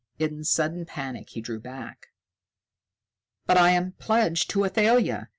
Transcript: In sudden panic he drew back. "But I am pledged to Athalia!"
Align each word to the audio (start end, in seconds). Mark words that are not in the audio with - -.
In 0.17 0.43
sudden 0.43 0.85
panic 0.87 1.29
he 1.29 1.41
drew 1.41 1.59
back. 1.59 2.07
"But 3.45 3.55
I 3.57 3.69
am 3.69 3.91
pledged 3.99 4.49
to 4.49 4.65
Athalia!" 4.65 5.29